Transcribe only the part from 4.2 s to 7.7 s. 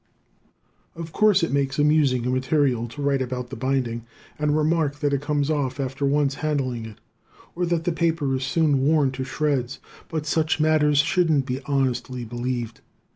and remark that it comes off after once handling it, or